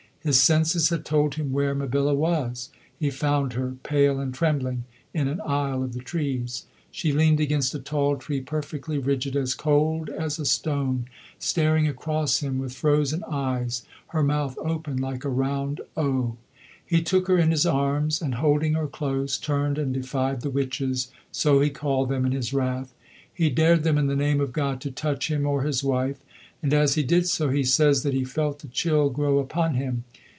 [0.23, 2.69] His senses had told him where Mabilla was.
[2.95, 4.83] He found her pale and trembling
[5.15, 6.67] in an aisle of the trees.
[6.91, 11.07] She leaned against a tall tree, perfectly rigid, "as cold as a stone,"
[11.39, 16.37] staring across him with frozen eyes, her mouth open like a round O.
[16.85, 21.09] He took her in his arms and holding her close turned and defied the "witches"
[21.31, 22.93] so he called them in his wrath.
[23.33, 26.19] He dared them in the name of God to touch him or his wife,
[26.63, 30.03] and as he did so he says that he felt the chill grow upon him.